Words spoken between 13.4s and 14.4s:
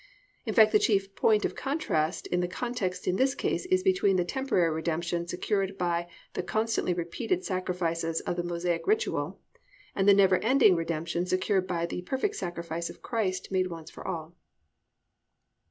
made once for all.